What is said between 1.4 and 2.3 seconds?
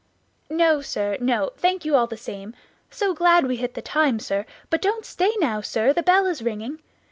thank you all the